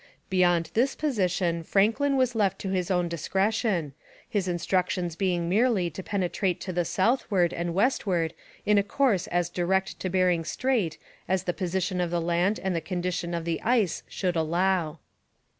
Beyond 0.31 0.71
this 0.73 0.95
position 0.95 1.61
Franklin 1.61 2.17
was 2.17 2.33
left 2.33 2.57
to 2.61 2.71
his 2.71 2.89
own 2.89 3.07
discretion, 3.07 3.93
his 4.27 4.47
instructions 4.47 5.15
being 5.15 5.47
merely 5.47 5.91
to 5.91 6.01
penetrate 6.01 6.59
to 6.61 6.73
the 6.73 6.85
southward 6.85 7.53
and 7.53 7.75
westward 7.75 8.33
in 8.65 8.79
a 8.79 8.83
course 8.83 9.27
as 9.27 9.47
direct 9.47 9.99
to 9.99 10.09
Bering 10.09 10.43
Strait 10.43 10.97
as 11.27 11.43
the 11.43 11.53
position 11.53 12.01
of 12.01 12.09
the 12.09 12.19
land 12.19 12.59
and 12.63 12.75
the 12.75 12.81
condition 12.81 13.35
of 13.35 13.45
the 13.45 13.61
ice 13.61 14.01
should 14.09 14.35
allow. 14.35 14.97